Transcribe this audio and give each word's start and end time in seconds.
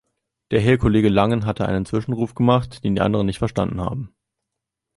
Der 0.49 0.59
Herr 0.61 0.79
Kollege 0.79 1.09
Langen 1.09 1.45
hat 1.45 1.61
einen 1.61 1.85
Zwischenruf 1.85 2.33
gemacht, 2.33 2.83
den 2.83 2.95
die 2.95 3.01
anderen 3.01 3.27
nicht 3.27 3.37
verstanden 3.37 3.81
haben. 3.81 4.11